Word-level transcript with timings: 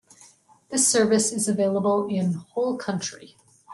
This 0.69 0.87
service 0.87 1.31
is 1.31 1.47
available 1.47 2.07
in 2.07 2.33
whole 2.33 2.75
country. 2.75 3.35